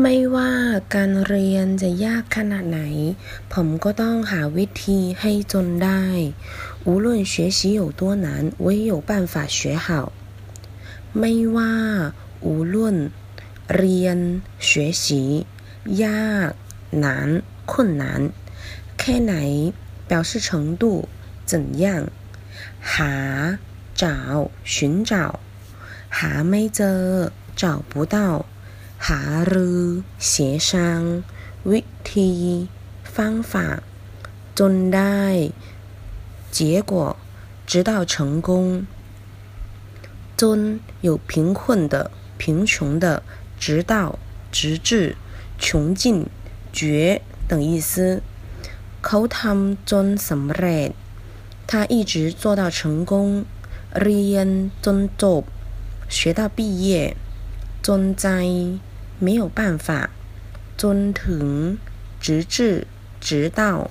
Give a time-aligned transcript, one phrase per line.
[0.00, 0.52] ไม่ว่า
[0.94, 2.80] การเรียนจะยากขนาดไหน
[3.52, 6.02] ผมก็ต้องหาวิธีให้จนได้
[6.88, 8.28] 无论学习有多难
[8.64, 9.88] 我也有办法学好
[11.18, 11.74] ไม่ว่า
[12.46, 12.76] 无论
[13.76, 14.18] เรียน
[14.68, 14.70] 学
[15.04, 15.06] 习
[16.04, 16.50] ยาก
[17.04, 17.06] 难
[17.70, 17.72] 困
[18.02, 18.04] 难
[18.98, 19.34] แค่ไหน
[20.10, 20.48] 表示程
[20.82, 20.82] 度
[21.50, 21.52] 怎
[21.82, 21.84] 样
[22.92, 23.14] หา
[24.00, 24.04] 找
[24.74, 24.76] 寻
[25.10, 25.12] 找
[26.18, 27.00] หาไม่เจอ
[27.60, 28.16] 找不到
[29.06, 29.20] หา
[29.52, 29.82] รือ
[30.28, 30.70] 协商
[31.70, 31.80] วิ
[32.10, 32.30] ธี
[33.14, 33.16] 方
[33.50, 33.52] 法
[34.58, 35.22] จนได้
[36.56, 36.58] 结
[36.90, 36.92] 果
[37.70, 38.86] 直到成功
[40.40, 43.22] จน有贫困的贫穷的
[43.58, 44.18] 直到
[44.50, 45.16] 直至
[45.58, 46.26] 穷尽
[46.72, 48.22] 绝等意思
[49.02, 50.90] เขาทำจนสำเร็จ
[51.68, 53.44] 他一直做到成功
[54.00, 54.48] เรียน
[54.84, 55.42] จนจบ
[56.08, 57.16] 学到毕业
[57.86, 58.26] จนใจ
[59.20, 60.10] 没有办法
[60.76, 61.78] จนถึง
[62.20, 62.86] 直至
[63.20, 63.90] 直到